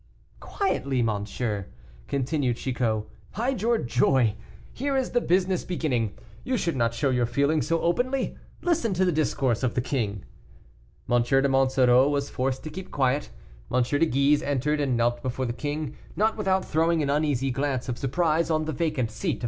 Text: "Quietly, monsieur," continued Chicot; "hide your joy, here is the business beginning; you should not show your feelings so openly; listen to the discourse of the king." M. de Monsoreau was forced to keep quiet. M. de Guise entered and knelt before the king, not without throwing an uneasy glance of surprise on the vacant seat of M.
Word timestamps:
"Quietly, 0.39 1.03
monsieur," 1.03 1.67
continued 2.07 2.57
Chicot; 2.57 3.03
"hide 3.33 3.61
your 3.61 3.77
joy, 3.77 4.33
here 4.73 4.97
is 4.97 5.11
the 5.11 5.21
business 5.21 5.63
beginning; 5.63 6.17
you 6.43 6.57
should 6.57 6.75
not 6.75 6.95
show 6.95 7.11
your 7.11 7.27
feelings 7.27 7.67
so 7.67 7.79
openly; 7.81 8.35
listen 8.63 8.95
to 8.95 9.05
the 9.05 9.11
discourse 9.11 9.61
of 9.61 9.75
the 9.75 9.79
king." 9.79 10.25
M. 11.07 11.21
de 11.21 11.47
Monsoreau 11.47 12.09
was 12.09 12.31
forced 12.31 12.63
to 12.63 12.71
keep 12.71 12.89
quiet. 12.89 13.29
M. 13.71 13.83
de 13.83 14.07
Guise 14.07 14.41
entered 14.41 14.81
and 14.81 14.97
knelt 14.97 15.21
before 15.21 15.45
the 15.45 15.53
king, 15.53 15.95
not 16.15 16.35
without 16.35 16.65
throwing 16.65 17.03
an 17.03 17.11
uneasy 17.11 17.51
glance 17.51 17.87
of 17.87 17.99
surprise 17.99 18.49
on 18.49 18.65
the 18.65 18.71
vacant 18.73 19.11
seat 19.11 19.35
of 19.35 19.35
M. 19.35 19.39